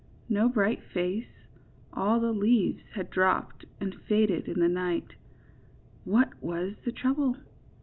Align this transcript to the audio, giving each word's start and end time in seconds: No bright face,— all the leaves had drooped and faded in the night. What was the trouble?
No 0.29 0.49
bright 0.49 0.81
face,— 0.81 1.45
all 1.93 2.19
the 2.19 2.31
leaves 2.31 2.81
had 2.95 3.11
drooped 3.11 3.65
and 3.79 3.93
faded 3.93 4.47
in 4.47 4.59
the 4.59 4.67
night. 4.67 5.13
What 6.05 6.33
was 6.41 6.73
the 6.83 6.91
trouble? 6.91 7.37